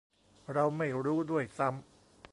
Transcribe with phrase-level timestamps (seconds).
[0.53, 1.83] เราไม่รู้ด้วยซ้ำ